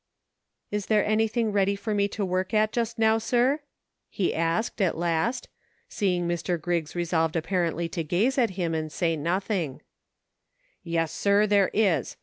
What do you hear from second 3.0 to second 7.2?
sir .''"he asked, at last, seeing Mr. Griggs re